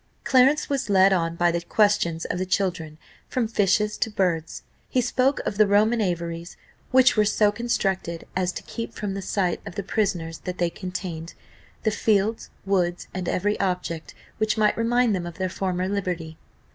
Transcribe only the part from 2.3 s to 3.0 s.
the children